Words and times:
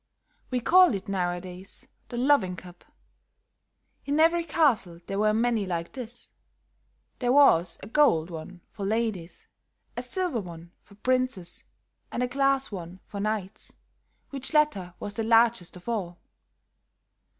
"We 0.49 0.59
call 0.61 0.95
it, 0.95 1.07
nowadays, 1.07 1.87
the 2.09 2.17
loving 2.17 2.55
cup. 2.55 2.85
In 4.03 4.19
every 4.19 4.43
castle 4.43 4.99
there 5.05 5.19
were 5.19 5.31
many 5.31 5.67
like 5.67 5.93
this; 5.93 6.31
there 7.19 7.31
was 7.31 7.77
a 7.83 7.87
gold 7.87 8.31
one 8.31 8.61
for 8.71 8.83
ladies, 8.83 9.47
a 9.95 10.01
silver 10.01 10.41
one 10.41 10.71
for 10.81 10.95
princes 10.95 11.65
and 12.11 12.23
a 12.23 12.27
glass 12.27 12.71
one 12.71 12.99
for 13.05 13.19
knights, 13.19 13.75
which 14.31 14.55
latter 14.55 14.95
was 14.99 15.13
the 15.13 15.23
largest 15.23 15.75
of 15.75 15.87
all. 15.87 16.17